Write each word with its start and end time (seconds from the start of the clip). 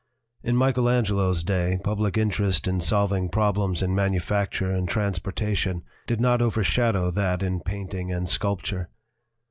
"In 0.41 0.55
Michael 0.55 0.89
Angelo's 0.89 1.43
day 1.43 1.77
public 1.83 2.17
interest 2.17 2.67
in 2.67 2.81
solving 2.81 3.29
problems 3.29 3.83
in 3.83 3.93
manufacture 3.93 4.71
and 4.73 4.89
transporta 4.89 5.55
tion 5.55 5.83
did 6.07 6.19
not 6.19 6.41
overshadow 6.41 7.11
that 7.11 7.43
in 7.43 7.59
painting 7.59 8.11
and 8.11 8.27
sculpture. 8.27 8.89